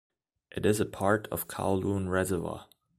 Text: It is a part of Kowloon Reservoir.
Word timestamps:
It 0.49 0.65
is 0.65 0.79
a 0.79 0.87
part 0.87 1.27
of 1.31 1.47
Kowloon 1.47 2.09
Reservoir. 2.09 2.67